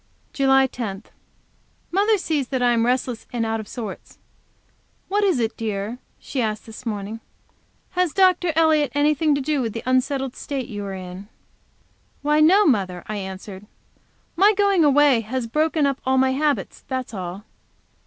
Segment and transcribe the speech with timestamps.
[0.33, 1.03] JULY 10.
[1.91, 4.17] Mother sees that I am restless and out of sorts.
[5.09, 7.19] "What is it, dear?" she asked, this morning.
[7.91, 8.51] "Has Dr.
[8.55, 11.27] Elliott anything to do with the unsettled state you are in?"
[12.23, 13.67] "Why, no, mother," I answered.
[14.35, 17.43] "My going away has broken up all my habits; that's all.